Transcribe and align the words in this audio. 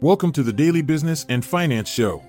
Welcome 0.00 0.30
to 0.34 0.44
the 0.44 0.52
Daily 0.52 0.80
Business 0.80 1.26
and 1.28 1.44
Finance 1.44 1.88
Show. 1.88 2.22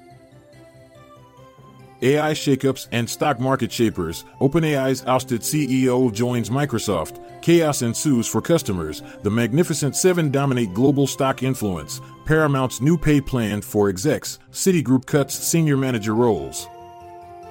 AI 2.02 2.32
shakeups 2.32 2.88
and 2.92 3.08
stock 3.08 3.40
market 3.40 3.72
shapers. 3.72 4.26
OpenAI's 4.42 5.06
ousted 5.06 5.42
CEO 5.42 6.12
joins 6.12 6.50
Microsoft. 6.50 7.22
Chaos 7.44 7.84
ensues 7.84 8.28
for 8.28 8.42
customers. 8.42 9.04
The 9.22 9.30
Magnificent 9.30 9.96
Seven 9.96 10.32
dominate 10.32 10.74
global 10.74 11.06
stock 11.06 11.44
influence. 11.44 12.02
Paramount's 12.26 12.82
new 12.82 12.98
pay 12.98 13.22
plan 13.22 13.62
for 13.62 13.88
execs. 13.88 14.40
Citigroup 14.52 15.06
cuts 15.06 15.36
senior 15.36 15.78
manager 15.78 16.16
roles. 16.16 16.68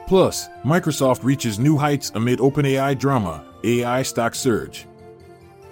Plus, 0.08 0.48
Microsoft 0.64 1.22
reaches 1.22 1.60
new 1.60 1.76
heights 1.76 2.10
amid 2.16 2.40
OpenAI 2.40 2.98
drama. 2.98 3.44
AI 3.62 4.02
stock 4.02 4.34
surge. 4.34 4.87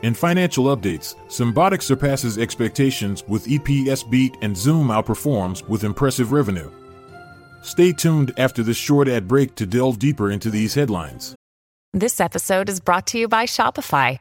In 0.02 0.12
financial 0.12 0.66
updates, 0.66 1.14
Symbotic 1.28 1.82
surpasses 1.82 2.36
expectations 2.36 3.24
with 3.26 3.46
EPS 3.46 4.08
beat 4.10 4.36
and 4.42 4.54
Zoom 4.54 4.88
outperforms 4.88 5.66
with 5.68 5.84
impressive 5.84 6.32
revenue. 6.32 6.70
Stay 7.62 7.92
tuned 7.92 8.32
after 8.36 8.62
this 8.62 8.76
short 8.76 9.08
ad 9.08 9.26
break 9.26 9.54
to 9.54 9.64
delve 9.64 9.98
deeper 9.98 10.30
into 10.30 10.50
these 10.50 10.74
headlines. 10.74 11.34
This 11.94 12.20
episode 12.20 12.68
is 12.68 12.78
brought 12.78 13.06
to 13.08 13.18
you 13.18 13.26
by 13.26 13.46
Shopify. 13.46 14.18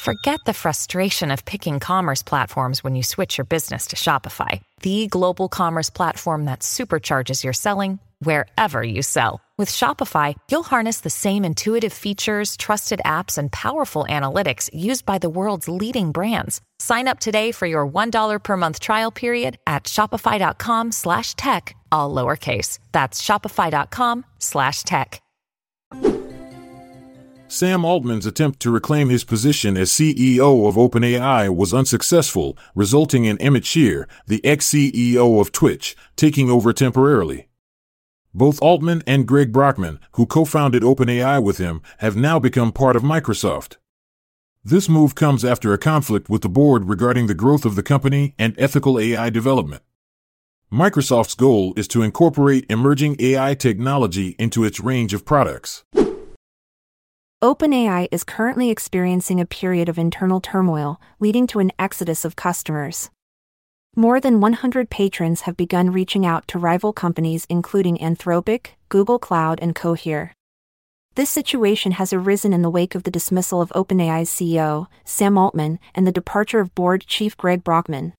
Forget 0.00 0.40
the 0.46 0.54
frustration 0.54 1.30
of 1.30 1.44
picking 1.44 1.78
commerce 1.78 2.22
platforms 2.22 2.82
when 2.82 2.96
you 2.96 3.02
switch 3.02 3.36
your 3.36 3.44
business 3.44 3.88
to 3.88 3.96
Shopify, 3.96 4.62
the 4.80 5.08
global 5.08 5.50
commerce 5.50 5.90
platform 5.90 6.46
that 6.46 6.60
supercharges 6.60 7.44
your 7.44 7.52
selling 7.52 7.98
wherever 8.20 8.82
you 8.82 9.02
sell. 9.02 9.42
With 9.60 9.68
Shopify, 9.68 10.36
you'll 10.50 10.62
harness 10.62 11.00
the 11.00 11.10
same 11.10 11.44
intuitive 11.44 11.92
features, 11.92 12.56
trusted 12.56 13.02
apps, 13.04 13.36
and 13.36 13.52
powerful 13.52 14.06
analytics 14.08 14.70
used 14.72 15.04
by 15.04 15.18
the 15.18 15.28
world's 15.28 15.68
leading 15.68 16.12
brands. 16.12 16.62
Sign 16.78 17.06
up 17.06 17.20
today 17.20 17.52
for 17.52 17.66
your 17.66 17.86
$1 17.86 18.42
per 18.42 18.56
month 18.56 18.80
trial 18.80 19.10
period 19.10 19.58
at 19.66 19.84
shopify.com 19.84 20.92
slash 20.92 21.36
tech, 21.36 21.76
all 21.92 22.14
lowercase. 22.14 22.78
That's 22.92 23.20
shopify.com 23.20 24.24
slash 24.38 24.82
tech. 24.84 25.20
Sam 27.48 27.84
Altman's 27.84 28.24
attempt 28.24 28.60
to 28.60 28.70
reclaim 28.70 29.10
his 29.10 29.24
position 29.24 29.76
as 29.76 29.90
CEO 29.90 30.68
of 30.68 30.76
OpenAI 30.76 31.54
was 31.54 31.74
unsuccessful, 31.74 32.56
resulting 32.74 33.26
in 33.26 33.36
Emmett 33.36 33.66
Shear, 33.66 34.08
the 34.26 34.42
ex-CEO 34.42 35.38
of 35.38 35.52
Twitch, 35.52 35.94
taking 36.16 36.48
over 36.48 36.72
temporarily. 36.72 37.49
Both 38.32 38.62
Altman 38.62 39.02
and 39.06 39.26
Greg 39.26 39.52
Brockman, 39.52 39.98
who 40.12 40.24
co 40.24 40.44
founded 40.44 40.82
OpenAI 40.82 41.42
with 41.42 41.58
him, 41.58 41.82
have 41.98 42.16
now 42.16 42.38
become 42.38 42.70
part 42.70 42.94
of 42.94 43.02
Microsoft. 43.02 43.76
This 44.62 44.88
move 44.88 45.14
comes 45.14 45.44
after 45.44 45.72
a 45.72 45.78
conflict 45.78 46.28
with 46.28 46.42
the 46.42 46.48
board 46.48 46.88
regarding 46.88 47.26
the 47.26 47.34
growth 47.34 47.64
of 47.64 47.74
the 47.74 47.82
company 47.82 48.34
and 48.38 48.54
ethical 48.58 49.00
AI 49.00 49.30
development. 49.30 49.82
Microsoft's 50.72 51.34
goal 51.34 51.72
is 51.76 51.88
to 51.88 52.02
incorporate 52.02 52.66
emerging 52.70 53.16
AI 53.18 53.54
technology 53.54 54.36
into 54.38 54.62
its 54.62 54.78
range 54.78 55.12
of 55.12 55.24
products. 55.24 55.82
OpenAI 57.42 58.06
is 58.12 58.22
currently 58.22 58.70
experiencing 58.70 59.40
a 59.40 59.46
period 59.46 59.88
of 59.88 59.98
internal 59.98 60.40
turmoil, 60.40 61.00
leading 61.18 61.46
to 61.48 61.58
an 61.58 61.72
exodus 61.78 62.24
of 62.24 62.36
customers. 62.36 63.10
More 64.00 64.18
than 64.18 64.40
100 64.40 64.88
patrons 64.88 65.42
have 65.42 65.58
begun 65.58 65.90
reaching 65.90 66.24
out 66.24 66.48
to 66.48 66.58
rival 66.58 66.90
companies 66.90 67.46
including 67.50 67.98
Anthropic, 67.98 68.68
Google 68.88 69.18
Cloud, 69.18 69.58
and 69.60 69.74
Cohere. 69.74 70.32
This 71.16 71.28
situation 71.28 71.92
has 71.92 72.10
arisen 72.10 72.54
in 72.54 72.62
the 72.62 72.70
wake 72.70 72.94
of 72.94 73.02
the 73.02 73.10
dismissal 73.10 73.60
of 73.60 73.68
OpenAI's 73.74 74.30
CEO, 74.30 74.86
Sam 75.04 75.36
Altman, 75.36 75.78
and 75.94 76.06
the 76.06 76.12
departure 76.12 76.60
of 76.60 76.74
board 76.74 77.04
chief 77.06 77.36
Greg 77.36 77.62
Brockman. 77.62 78.14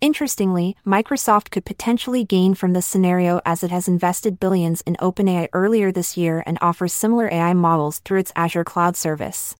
Interestingly, 0.00 0.76
Microsoft 0.86 1.50
could 1.50 1.64
potentially 1.64 2.22
gain 2.22 2.54
from 2.54 2.72
this 2.72 2.86
scenario 2.86 3.40
as 3.44 3.64
it 3.64 3.72
has 3.72 3.88
invested 3.88 4.38
billions 4.38 4.82
in 4.82 4.94
OpenAI 5.00 5.48
earlier 5.52 5.90
this 5.90 6.16
year 6.16 6.44
and 6.46 6.58
offers 6.60 6.92
similar 6.92 7.28
AI 7.28 7.54
models 7.54 7.98
through 8.04 8.20
its 8.20 8.32
Azure 8.36 8.62
cloud 8.62 8.96
service. 8.96 9.56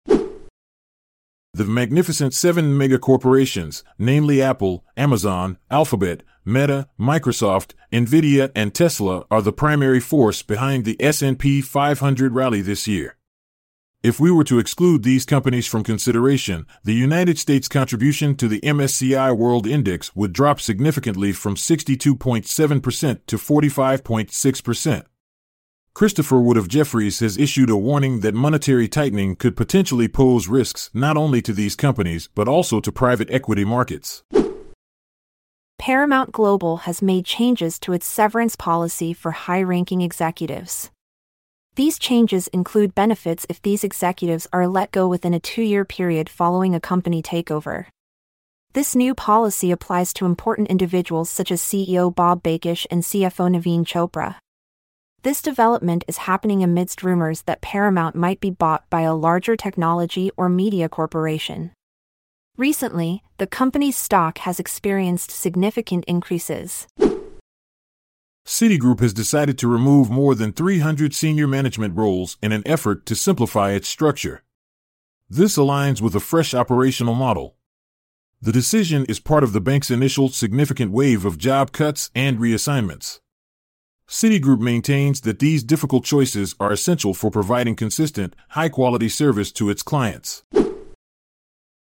The 1.62 1.68
magnificent 1.68 2.34
seven 2.34 2.76
megacorporations, 2.76 3.84
namely 3.96 4.42
Apple, 4.42 4.84
Amazon, 4.96 5.58
Alphabet, 5.70 6.24
Meta, 6.44 6.88
Microsoft, 6.98 7.74
Nvidia, 7.92 8.50
and 8.56 8.74
Tesla, 8.74 9.26
are 9.30 9.40
the 9.40 9.52
primary 9.52 10.00
force 10.00 10.42
behind 10.42 10.84
the 10.84 11.00
S&P 11.00 11.60
500 11.62 12.34
rally 12.34 12.62
this 12.62 12.88
year. 12.88 13.16
If 14.02 14.18
we 14.18 14.32
were 14.32 14.42
to 14.42 14.58
exclude 14.58 15.04
these 15.04 15.24
companies 15.24 15.68
from 15.68 15.84
consideration, 15.84 16.66
the 16.82 16.94
United 16.94 17.38
States 17.38 17.68
contribution 17.68 18.34
to 18.38 18.48
the 18.48 18.60
MSCI 18.62 19.38
World 19.38 19.64
Index 19.64 20.16
would 20.16 20.32
drop 20.32 20.60
significantly 20.60 21.30
from 21.30 21.54
62.7% 21.54 23.20
to 23.26 23.36
45.6%. 23.36 25.04
Christopher 25.94 26.40
Wood 26.40 26.56
of 26.56 26.68
Jefferies 26.68 27.20
has 27.20 27.36
issued 27.36 27.68
a 27.68 27.76
warning 27.76 28.20
that 28.20 28.34
monetary 28.34 28.88
tightening 28.88 29.36
could 29.36 29.54
potentially 29.54 30.08
pose 30.08 30.48
risks 30.48 30.88
not 30.94 31.18
only 31.18 31.42
to 31.42 31.52
these 31.52 31.76
companies 31.76 32.30
but 32.34 32.48
also 32.48 32.80
to 32.80 32.90
private 32.90 33.30
equity 33.30 33.64
markets. 33.64 34.24
Paramount 35.78 36.32
Global 36.32 36.78
has 36.88 37.02
made 37.02 37.26
changes 37.26 37.78
to 37.80 37.92
its 37.92 38.06
severance 38.06 38.56
policy 38.56 39.12
for 39.12 39.32
high 39.32 39.62
ranking 39.62 40.00
executives. 40.00 40.90
These 41.74 41.98
changes 41.98 42.48
include 42.48 42.94
benefits 42.94 43.44
if 43.50 43.60
these 43.60 43.84
executives 43.84 44.48
are 44.50 44.66
let 44.66 44.92
go 44.92 45.06
within 45.08 45.34
a 45.34 45.40
two 45.40 45.62
year 45.62 45.84
period 45.84 46.30
following 46.30 46.74
a 46.74 46.80
company 46.80 47.22
takeover. 47.22 47.86
This 48.72 48.96
new 48.96 49.14
policy 49.14 49.70
applies 49.70 50.14
to 50.14 50.24
important 50.24 50.68
individuals 50.68 51.28
such 51.28 51.52
as 51.52 51.60
CEO 51.60 52.14
Bob 52.14 52.42
Bakish 52.42 52.86
and 52.90 53.02
CFO 53.02 53.54
Naveen 53.54 53.84
Chopra. 53.84 54.36
This 55.22 55.40
development 55.40 56.04
is 56.08 56.26
happening 56.26 56.64
amidst 56.64 57.04
rumors 57.04 57.42
that 57.42 57.60
Paramount 57.60 58.16
might 58.16 58.40
be 58.40 58.50
bought 58.50 58.90
by 58.90 59.02
a 59.02 59.14
larger 59.14 59.54
technology 59.54 60.32
or 60.36 60.48
media 60.48 60.88
corporation. 60.88 61.70
Recently, 62.56 63.22
the 63.38 63.46
company's 63.46 63.96
stock 63.96 64.38
has 64.38 64.58
experienced 64.58 65.30
significant 65.30 66.04
increases. 66.06 66.88
Citigroup 68.44 68.98
has 68.98 69.14
decided 69.14 69.58
to 69.58 69.68
remove 69.68 70.10
more 70.10 70.34
than 70.34 70.52
300 70.52 71.14
senior 71.14 71.46
management 71.46 71.96
roles 71.96 72.36
in 72.42 72.50
an 72.50 72.64
effort 72.66 73.06
to 73.06 73.14
simplify 73.14 73.70
its 73.70 73.86
structure. 73.86 74.42
This 75.30 75.56
aligns 75.56 76.00
with 76.00 76.16
a 76.16 76.20
fresh 76.20 76.52
operational 76.52 77.14
model. 77.14 77.54
The 78.40 78.50
decision 78.50 79.06
is 79.08 79.20
part 79.20 79.44
of 79.44 79.52
the 79.52 79.60
bank's 79.60 79.88
initial 79.88 80.30
significant 80.30 80.90
wave 80.90 81.24
of 81.24 81.38
job 81.38 81.70
cuts 81.70 82.10
and 82.12 82.40
reassignments. 82.40 83.20
Citigroup 84.12 84.60
maintains 84.60 85.22
that 85.22 85.38
these 85.38 85.64
difficult 85.64 86.04
choices 86.04 86.54
are 86.60 86.70
essential 86.70 87.14
for 87.14 87.30
providing 87.30 87.74
consistent, 87.74 88.36
high 88.50 88.68
quality 88.68 89.08
service 89.08 89.50
to 89.50 89.70
its 89.70 89.82
clients. 89.82 90.42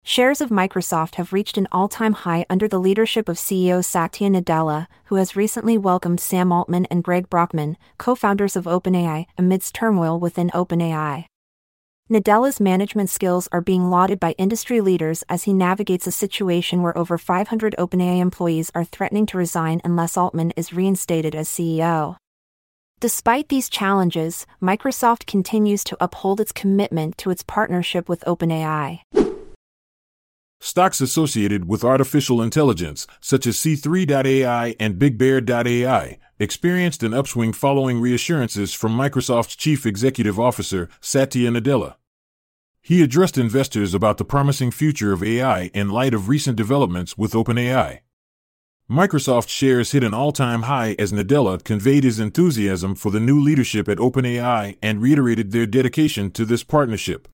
Shares 0.01 0.39
of 0.39 0.49
Microsoft 0.49 1.15
have 1.15 1.33
reached 1.33 1.57
an 1.57 1.67
all 1.73 1.89
time 1.89 2.13
high 2.13 2.45
under 2.49 2.69
the 2.69 2.79
leadership 2.79 3.27
of 3.27 3.35
CEO 3.35 3.83
Satya 3.83 4.29
Nadella, 4.29 4.87
who 5.07 5.15
has 5.15 5.35
recently 5.35 5.77
welcomed 5.77 6.21
Sam 6.21 6.53
Altman 6.53 6.85
and 6.85 7.03
Greg 7.03 7.29
Brockman, 7.29 7.75
co 7.97 8.15
founders 8.15 8.55
of 8.55 8.63
OpenAI, 8.63 9.25
amidst 9.37 9.75
turmoil 9.75 10.17
within 10.17 10.49
OpenAI. 10.51 11.25
Nadella's 12.07 12.59
management 12.59 13.09
skills 13.09 13.49
are 13.51 13.61
being 13.61 13.89
lauded 13.89 14.19
by 14.19 14.35
industry 14.37 14.79
leaders 14.79 15.23
as 15.27 15.45
he 15.45 15.53
navigates 15.53 16.05
a 16.05 16.11
situation 16.11 16.83
where 16.83 16.95
over 16.95 17.17
500 17.17 17.73
OpenAI 17.79 18.19
employees 18.19 18.69
are 18.75 18.83
threatening 18.83 19.25
to 19.25 19.39
resign 19.39 19.81
unless 19.83 20.15
Altman 20.15 20.51
is 20.55 20.71
reinstated 20.71 21.33
as 21.33 21.49
CEO. 21.49 22.17
Despite 22.99 23.49
these 23.49 23.69
challenges, 23.69 24.45
Microsoft 24.61 25.25
continues 25.25 25.83
to 25.85 25.97
uphold 25.99 26.39
its 26.39 26.51
commitment 26.51 27.17
to 27.17 27.31
its 27.31 27.41
partnership 27.41 28.07
with 28.07 28.23
OpenAI. 28.27 29.01
Stocks 30.59 31.01
associated 31.01 31.67
with 31.67 31.83
artificial 31.83 32.41
intelligence, 32.41 33.05
such 33.19 33.45
as 33.45 33.57
C3.ai 33.57 34.75
and 34.79 34.95
BigBear.ai, 34.95 36.17
experienced 36.39 37.03
an 37.03 37.13
upswing 37.13 37.53
following 37.53 37.99
reassurances 37.99 38.73
from 38.73 38.97
Microsoft's 38.97 39.55
chief 39.55 39.85
executive 39.85 40.39
officer, 40.39 40.89
Satya 41.01 41.51
Nadella. 41.51 41.95
He 42.81 43.01
addressed 43.01 43.37
investors 43.37 43.93
about 43.93 44.17
the 44.17 44.25
promising 44.25 44.71
future 44.71 45.11
of 45.11 45.23
AI 45.23 45.71
in 45.73 45.89
light 45.89 46.13
of 46.13 46.29
recent 46.29 46.55
developments 46.55 47.17
with 47.17 47.33
OpenAI. 47.33 48.01
Microsoft 48.89 49.49
shares 49.49 49.93
hit 49.93 50.03
an 50.03 50.13
all 50.13 50.31
time 50.31 50.63
high 50.63 50.95
as 50.99 51.11
Nadella 51.11 51.63
conveyed 51.63 52.03
his 52.03 52.19
enthusiasm 52.19 52.93
for 52.93 53.09
the 53.09 53.19
new 53.19 53.39
leadership 53.39 53.89
at 53.89 53.97
OpenAI 53.97 54.77
and 54.83 55.01
reiterated 55.01 55.51
their 55.51 55.65
dedication 55.65 56.29
to 56.29 56.45
this 56.45 56.63
partnership. 56.63 57.27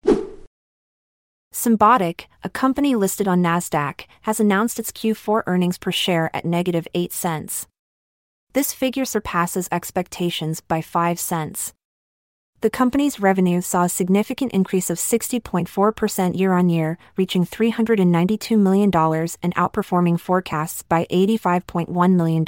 Symbotic, 1.54 2.26
a 2.44 2.50
company 2.50 2.96
listed 2.96 3.28
on 3.28 3.42
NASDAQ, 3.42 4.06
has 4.22 4.40
announced 4.40 4.80
its 4.80 4.92
Q4 4.92 5.44
earnings 5.48 5.78
per 5.78 5.92
share 5.92 6.30
at 6.36 6.46
negative 6.46 6.88
8 6.94 7.12
cents. 7.12 7.68
This 8.54 8.72
figure 8.72 9.06
surpasses 9.06 9.68
expectations 9.72 10.62
by 10.62 10.82
5 10.82 11.20
cents. 11.20 11.74
The 12.62 12.70
company's 12.70 13.22
revenue 13.22 13.62
saw 13.62 13.86
a 13.86 13.90
significant 13.90 14.52
increase 14.52 14.90
of 14.90 14.98
60.4% 14.98 16.38
year 16.38 16.54
on 16.54 16.70
year, 16.70 16.98
reaching 17.16 17.46
$392 17.46 18.60
million 18.60 18.90
and 19.42 19.56
outperforming 19.56 20.20
forecasts 20.20 20.84
by 20.84 21.08
$85.1 21.10 22.16
million. 22.16 22.44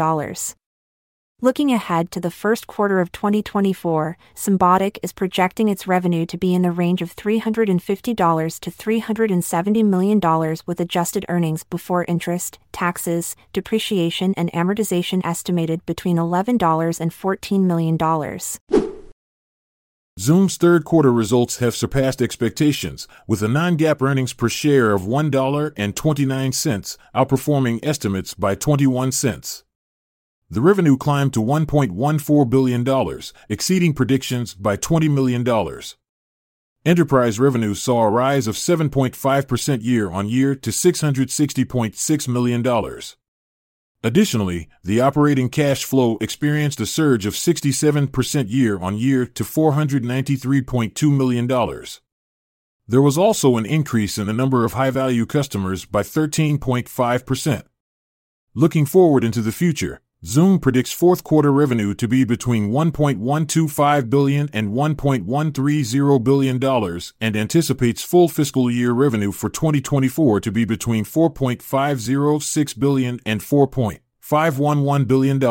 Looking 1.43 1.71
ahead 1.71 2.11
to 2.11 2.19
the 2.19 2.29
first 2.29 2.67
quarter 2.67 2.99
of 2.99 3.11
2024, 3.11 4.15
Symbotic 4.35 4.99
is 5.01 5.11
projecting 5.11 5.69
its 5.69 5.87
revenue 5.87 6.23
to 6.27 6.37
be 6.37 6.53
in 6.53 6.61
the 6.61 6.71
range 6.71 7.01
of 7.01 7.15
$350 7.15 8.59
to 8.59 8.69
$370 8.69 9.83
million 9.83 10.19
with 10.67 10.79
adjusted 10.79 11.25
earnings 11.29 11.63
before 11.63 12.05
interest, 12.07 12.59
taxes, 12.71 13.35
depreciation, 13.53 14.35
and 14.37 14.51
amortization 14.51 15.25
estimated 15.25 15.83
between 15.87 16.17
$11 16.17 16.99
and 16.99 17.09
$14 17.09 17.63
million. 17.63 17.97
Zoom's 20.19 20.57
third 20.57 20.85
quarter 20.85 21.11
results 21.11 21.57
have 21.57 21.73
surpassed 21.73 22.21
expectations, 22.21 23.07
with 23.25 23.41
a 23.41 23.47
non 23.47 23.77
GAAP 23.77 23.99
earnings 24.03 24.33
per 24.33 24.47
share 24.47 24.91
of 24.91 25.01
$1.29, 25.01 26.97
outperforming 27.15 27.79
estimates 27.83 28.35
by 28.35 28.53
21 28.53 29.11
cents. 29.11 29.63
The 30.51 30.59
revenue 30.59 30.97
climbed 30.97 31.33
to 31.35 31.41
$1.14 31.41 32.49
billion, 32.49 33.21
exceeding 33.47 33.93
predictions 33.93 34.53
by 34.53 34.75
$20 34.75 35.09
million. 35.09 35.47
Enterprise 36.83 37.39
revenue 37.39 37.73
saw 37.73 38.01
a 38.01 38.09
rise 38.09 38.47
of 38.47 38.55
7.5% 38.55 39.81
year 39.81 40.11
on 40.11 40.27
year 40.27 40.53
to 40.55 40.69
$660.6 40.69 42.27
million. 42.27 43.01
Additionally, 44.03 44.67
the 44.83 44.99
operating 44.99 45.47
cash 45.47 45.85
flow 45.85 46.17
experienced 46.19 46.81
a 46.81 46.85
surge 46.85 47.25
of 47.25 47.33
67% 47.33 48.49
year 48.49 48.77
on 48.77 48.97
year 48.97 49.25
to 49.25 49.45
$493.2 49.45 51.15
million. 51.15 51.47
There 52.87 53.01
was 53.01 53.17
also 53.17 53.55
an 53.55 53.65
increase 53.65 54.17
in 54.17 54.27
the 54.27 54.33
number 54.33 54.65
of 54.65 54.73
high 54.73 54.91
value 54.91 55.25
customers 55.25 55.85
by 55.85 56.01
13.5%. 56.01 57.63
Looking 58.53 58.85
forward 58.85 59.23
into 59.23 59.41
the 59.41 59.53
future, 59.53 60.01
Zoom 60.23 60.59
predicts 60.59 60.91
fourth 60.91 61.23
quarter 61.23 61.51
revenue 61.51 61.95
to 61.95 62.07
be 62.07 62.23
between 62.23 62.69
$1.125 62.69 64.07
billion 64.07 64.49
and 64.53 64.71
$1.130 64.71 66.23
billion 66.23 66.63
and 67.19 67.35
anticipates 67.35 68.03
full 68.03 68.27
fiscal 68.27 68.69
year 68.69 68.91
revenue 68.91 69.31
for 69.31 69.49
2024 69.49 70.39
to 70.41 70.51
be 70.51 70.63
between 70.63 71.05
$4.506 71.05 72.79
billion 72.79 73.19
and 73.25 73.41
$4.511 73.41 75.07
billion. 75.07 75.43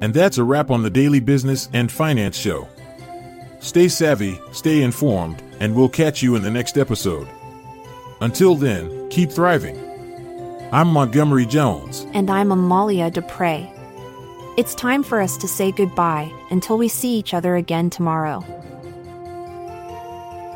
And 0.00 0.14
that's 0.14 0.38
a 0.38 0.44
wrap 0.44 0.70
on 0.70 0.82
the 0.82 0.88
Daily 0.88 1.20
Business 1.20 1.68
and 1.74 1.92
Finance 1.92 2.38
Show. 2.38 2.66
Stay 3.60 3.88
savvy, 3.88 4.40
stay 4.50 4.80
informed, 4.80 5.42
and 5.60 5.74
we'll 5.74 5.90
catch 5.90 6.22
you 6.22 6.36
in 6.36 6.42
the 6.42 6.50
next 6.50 6.78
episode. 6.78 7.28
Until 8.22 8.54
then, 8.54 9.10
keep 9.10 9.30
thriving. 9.30 9.83
I'm 10.74 10.88
Montgomery 10.88 11.46
Jones. 11.46 12.04
And 12.14 12.28
I'm 12.28 12.50
Amalia 12.50 13.08
Dupre. 13.08 13.72
It's 14.56 14.74
time 14.74 15.04
for 15.04 15.20
us 15.20 15.36
to 15.36 15.46
say 15.46 15.70
goodbye 15.70 16.32
until 16.50 16.76
we 16.76 16.88
see 16.88 17.16
each 17.16 17.32
other 17.32 17.54
again 17.54 17.90
tomorrow. 17.90 18.40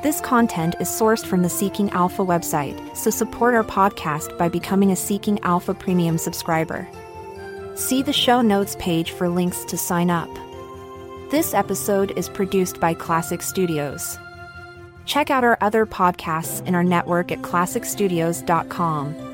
This 0.03 0.21
content 0.21 0.75
is 0.81 0.89
sourced 0.89 1.25
from 1.25 1.43
the 1.43 1.49
Seeking 1.49 1.89
Alpha 1.91 2.25
website, 2.25 2.97
so 2.97 3.11
support 3.11 3.55
our 3.55 3.63
podcast 3.63 4.37
by 4.37 4.49
becoming 4.49 4.91
a 4.91 4.97
Seeking 4.97 5.39
Alpha 5.45 5.73
Premium 5.73 6.19
subscriber. 6.19 6.89
See 7.77 8.03
the 8.03 8.13
show 8.13 8.41
notes 8.41 8.75
page 8.81 9.13
for 9.13 9.29
links 9.29 9.65
to 9.67 9.79
sign 9.79 10.11
up. 10.11 10.31
This 11.31 11.55
episode 11.55 12.11
is 12.19 12.29
produced 12.29 12.81
by 12.81 12.93
Klassic 12.93 13.41
Studios. 13.41 14.19
Check 15.05 15.31
out 15.31 15.45
our 15.45 15.59
other 15.61 15.87
podcasts 15.87 16.67
in 16.67 16.75
our 16.75 16.83
network 16.83 17.31
at 17.31 17.43
klassicstudios.com. 17.43 19.28